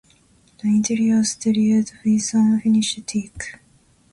[0.63, 3.53] The interior was delivered with unfinished teak.